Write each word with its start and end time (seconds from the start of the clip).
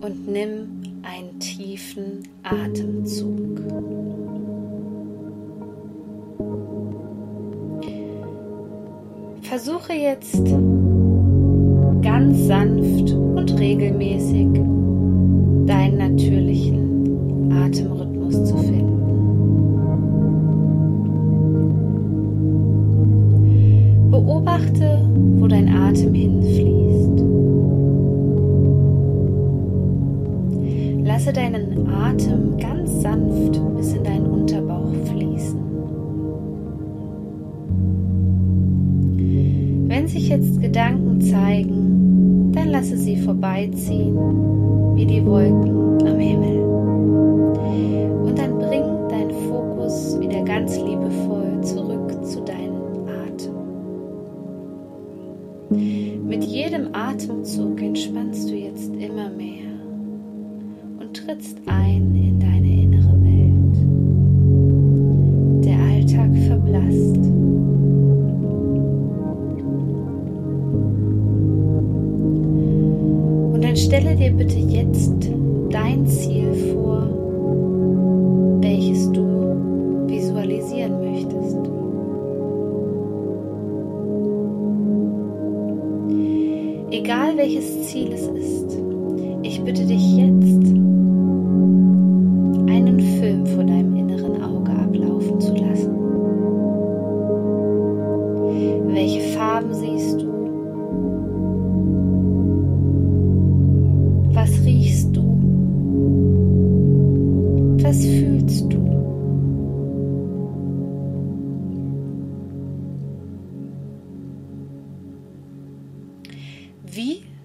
und 0.00 0.28
nimm 0.28 0.82
einen 1.02 1.38
tiefen 1.38 2.22
Atemzug. 2.42 3.60
Versuche 9.42 9.92
jetzt 9.92 10.44
ganz 12.02 12.46
sanft 12.46 13.12
und 13.12 13.58
regelmäßig 13.58 14.48
deinen 15.66 15.98
natürlichen 15.98 17.52
Atemrhythmus 17.52 18.44
zu 18.44 18.56
finden. 18.58 18.96
Beobachte, 24.10 25.08
wo 25.36 25.46
dein 25.46 25.68
Atem 25.68 26.12
hinfließt. 26.14 26.85
Lasse 31.26 31.40
deinen 31.40 31.88
Atem 31.88 32.56
ganz 32.56 33.02
sanft 33.02 33.60
bis 33.76 33.94
in 33.94 34.04
deinen 34.04 34.26
Unterbauch 34.26 34.92
fließen. 35.06 35.58
Wenn 39.88 40.06
sich 40.06 40.28
jetzt 40.28 40.60
Gedanken 40.60 41.20
zeigen, 41.20 42.52
dann 42.52 42.68
lasse 42.68 42.96
sie 42.96 43.16
vorbeiziehen 43.16 44.14
wie 44.94 45.04
die 45.04 45.26
Wolken 45.26 46.06
am 46.06 46.16
Himmel. 46.20 46.60
Und 48.22 48.38
dann 48.38 48.56
bring 48.60 48.84
deinen 49.08 49.32
Fokus 49.48 50.20
wieder 50.20 50.44
ganz 50.44 50.76
liebevoll 50.76 51.60
zurück 51.62 52.24
zu 52.24 52.40
deinem 52.44 53.08
Atem. 53.34 53.56
Mit 56.28 56.44
jedem 56.44 56.94
Atemzug 56.94 57.82
entspannst 57.82 58.48
du 58.48 58.54
jetzt 58.54 58.94
immer 58.94 59.28
mehr 59.28 59.65
trittst 61.16 61.56
ein 61.66 62.14
in 62.14 62.38
deine 62.38 62.82
innere 62.82 63.18
Welt. 63.22 63.76
Der 65.64 65.78
Alltag 65.78 66.30
verblasst. 66.46 67.16
Und 73.54 73.64
dann 73.64 73.76
stelle 73.76 74.14
dir 74.14 74.32
bitte 74.32 74.58
jetzt 74.58 75.30
dein 75.70 76.06
Ziel 76.06 76.52
vor, 76.74 77.08
welches 78.60 79.10
du 79.12 79.24
visualisieren 80.08 81.00
möchtest. 81.00 81.56
Egal 86.90 87.36
welches 87.36 87.88
Ziel 87.88 88.12
es 88.12 88.22
ist, 88.22 88.78
ich 89.42 89.60
bitte 89.62 89.86
dich 89.86 90.16
jetzt, 90.16 90.85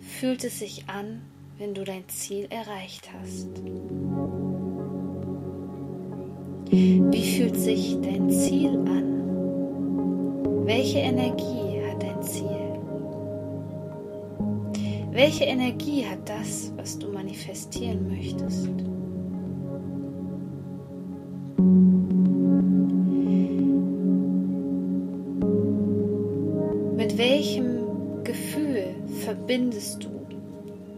fühlt 0.00 0.44
es 0.44 0.58
sich 0.58 0.84
an, 0.88 1.22
wenn 1.56 1.72
du 1.72 1.82
dein 1.82 2.06
Ziel 2.08 2.46
erreicht 2.50 3.08
hast? 3.18 3.48
Wie 6.70 7.36
fühlt 7.36 7.56
sich 7.56 7.96
dein 8.02 8.28
Ziel 8.30 8.76
an? 8.86 10.66
Welche 10.66 10.98
Energie 10.98 11.80
hat 11.90 12.02
dein 12.02 12.22
Ziel? 12.22 12.78
Welche 15.12 15.44
Energie 15.44 16.04
hat 16.04 16.28
das, 16.28 16.70
was 16.76 16.98
du 16.98 17.08
manifestieren 17.08 18.06
möchtest? 18.06 18.68
Mit 26.96 27.16
welchem 27.16 27.77
verbindest 29.38 30.02
du 30.02 30.08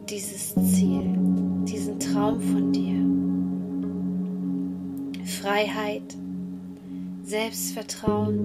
dieses 0.09 0.55
Ziel, 0.55 1.03
diesen 1.69 2.01
Traum 2.01 2.41
von 2.41 2.73
dir. 2.73 2.99
Freiheit, 5.25 6.17
Selbstvertrauen, 7.23 8.39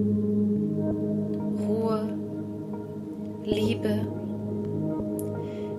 Ruhe, 1.66 2.08
Liebe. 3.44 4.06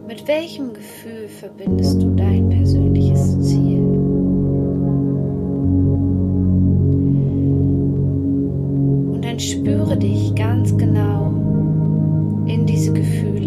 Mit 0.07 0.27
welchem 0.27 0.73
Gefühl 0.73 1.27
verbindest 1.27 2.01
du 2.01 2.16
dein 2.16 2.50
persönliches 2.50 3.39
Ziel? 3.41 3.81
Und 9.13 9.22
dann 9.23 9.39
spüre 9.39 9.95
dich 9.95 10.33
ganz 10.35 10.75
genau 10.75 11.27
in 12.47 12.66
diese 12.66 12.94
Gefühle 12.94 13.46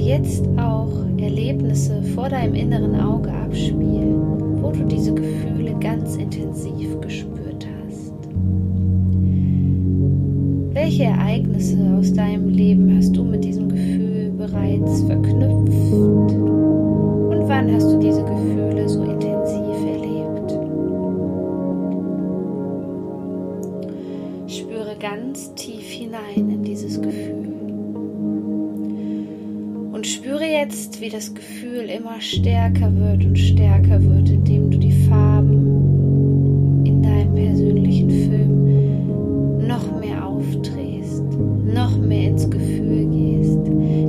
jetzt 0.00 0.44
auch 0.58 0.90
Erlebnisse 1.18 2.02
vor 2.14 2.28
deinem 2.28 2.54
inneren 2.54 2.98
Auge 2.98 3.30
abspielen, 3.32 4.62
wo 4.62 4.70
du 4.70 4.84
diese 4.84 5.14
Gefühle 5.14 5.74
ganz 5.80 6.16
intensiv 6.16 7.00
gespürt 7.00 7.66
hast. 7.84 8.12
Welche 10.72 11.04
Ereignisse 11.04 11.78
aus 11.98 12.12
deinem 12.12 12.48
Leben 12.48 12.96
hast 12.96 13.14
du 13.16 13.24
mit 13.24 13.44
diesem 13.44 13.68
Gefühl 13.68 14.32
bereits 14.36 15.02
verknüpft? 15.02 15.89
Und 30.00 30.06
spüre 30.06 30.46
jetzt, 30.46 31.02
wie 31.02 31.10
das 31.10 31.34
Gefühl 31.34 31.90
immer 31.90 32.22
stärker 32.22 32.90
wird 32.96 33.22
und 33.22 33.38
stärker 33.38 34.02
wird, 34.02 34.30
indem 34.30 34.70
du 34.70 34.78
die 34.78 34.92
Farben 35.10 36.86
in 36.86 37.02
deinem 37.02 37.34
persönlichen 37.34 38.08
Film 38.08 39.66
noch 39.68 40.00
mehr 40.00 40.26
aufdrehst, 40.26 41.22
noch 41.66 41.98
mehr 41.98 42.30
ins 42.30 42.48
Gefühl 42.48 43.10
gehst, 43.10 43.58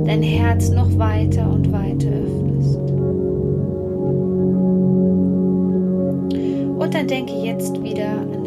dein 0.06 0.22
Herz 0.22 0.70
noch 0.70 0.96
weiter 0.96 1.52
und 1.52 1.70
weiter 1.70 2.08
öffnest. 2.08 2.80
Und 6.78 6.94
dann 6.94 7.06
denke 7.06 7.34
jetzt 7.34 7.82
wieder 7.82 8.12
an 8.32 8.41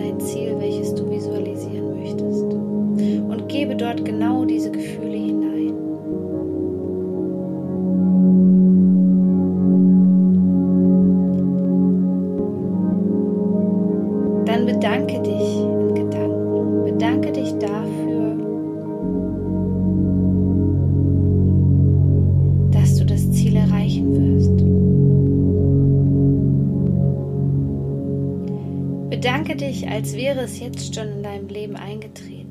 Dich, 29.55 29.87
als 29.87 30.15
wäre 30.15 30.41
es 30.41 30.59
jetzt 30.59 30.93
schon 30.93 31.07
in 31.07 31.23
deinem 31.23 31.47
Leben 31.47 31.77
eingetreten. 31.77 32.45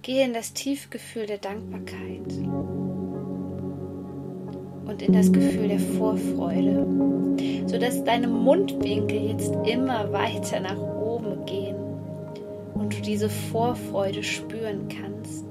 Gehe 0.00 0.24
in 0.24 0.32
das 0.32 0.54
Tiefgefühl 0.54 1.26
der 1.26 1.36
Dankbarkeit 1.38 2.26
und 4.86 5.02
in 5.02 5.12
das 5.12 5.30
Gefühl 5.30 5.68
der 5.68 5.78
Vorfreude, 5.78 6.86
sodass 7.66 8.02
deine 8.02 8.28
Mundwinkel 8.28 9.28
jetzt 9.28 9.54
immer 9.66 10.10
weiter 10.12 10.60
nach 10.60 10.80
oben 10.80 11.44
gehen 11.44 11.76
und 12.74 12.96
du 12.96 13.02
diese 13.02 13.28
Vorfreude 13.28 14.22
spüren 14.22 14.88
kannst. 14.88 15.44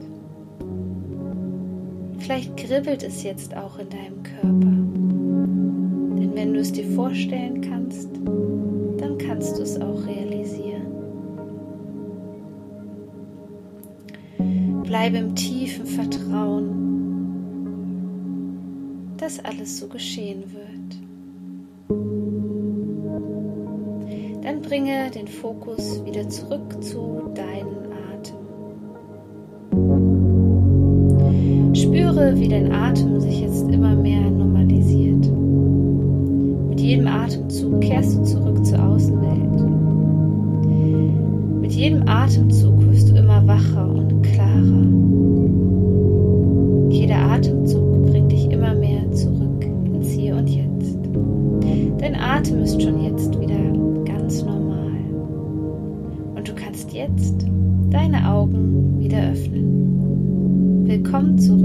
Vielleicht 2.17 2.57
kribbelt 2.57 3.03
es 3.03 3.21
jetzt 3.23 3.55
auch 3.55 3.77
in 3.77 3.89
deinem 3.89 4.23
Körper. 4.23 5.00
Es 6.61 6.71
dir 6.71 6.85
vorstellen 6.91 7.59
kannst, 7.61 8.07
dann 8.99 9.17
kannst 9.17 9.57
du 9.57 9.63
es 9.63 9.81
auch 9.81 10.05
realisieren. 10.05 10.85
Bleibe 14.83 15.17
im 15.17 15.33
tiefen 15.33 15.87
Vertrauen, 15.87 16.67
dass 19.17 19.43
alles 19.43 19.79
so 19.79 19.87
geschehen 19.87 20.43
wird. 20.53 20.99
Dann 24.43 24.61
bringe 24.61 25.09
den 25.09 25.27
Fokus 25.27 26.05
wieder 26.05 26.29
zurück 26.29 26.83
zu 26.83 27.23
deinem 27.33 27.91
Atem. 28.13 28.37
Spüre, 31.73 32.39
wie 32.39 32.49
dein 32.49 32.71
Atem 32.71 33.19
sich 33.19 33.41
jetzt 33.41 33.50
kehrst 38.01 38.17
du 38.17 38.23
zurück 38.23 38.65
zur 38.65 38.83
Außenwelt. 38.83 39.61
Mit 41.61 41.71
jedem 41.71 42.07
Atemzug 42.07 42.83
wirst 42.87 43.11
du 43.11 43.15
immer 43.15 43.45
wacher 43.45 43.87
und 43.87 44.23
klarer. 44.23 44.87
Jeder 46.89 47.17
Atemzug 47.17 48.07
bringt 48.07 48.31
dich 48.31 48.49
immer 48.49 48.73
mehr 48.73 49.11
zurück 49.11 49.67
ins 49.93 50.09
Hier 50.09 50.35
und 50.35 50.49
Jetzt. 50.49 50.97
Dein 51.99 52.15
Atem 52.15 52.61
ist 52.61 52.81
schon 52.81 53.03
jetzt 53.03 53.39
wieder 53.39 53.71
ganz 54.03 54.43
normal. 54.43 54.97
Und 56.35 56.47
du 56.47 56.53
kannst 56.55 56.91
jetzt 56.91 57.45
deine 57.91 58.27
Augen 58.31 58.97
wieder 58.97 59.29
öffnen. 59.31 60.87
Willkommen 60.87 61.37
zurück 61.37 61.60